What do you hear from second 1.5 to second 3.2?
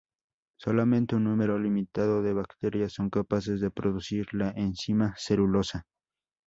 limitado de bacterias son